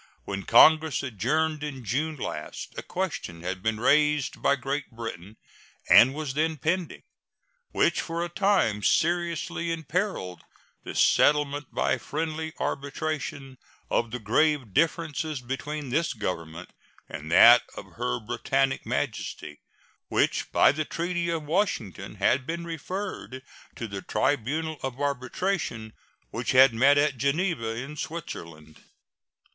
[0.25, 5.37] When Congress adjourned in June last, a question had been raised by Great Britain,
[5.87, 7.03] and was then pending,
[7.69, 10.41] which for a time seriously imperiled
[10.83, 13.59] the settlement by friendly arbitration
[13.91, 16.71] of the grave differences between this Government
[17.07, 19.61] and that of Her Britannic Majesty,
[20.07, 23.43] which by the treaty of Washington had been referred
[23.75, 25.93] to the tribunal of arbitration
[26.31, 28.81] which had met at Geneva, in Switzerland.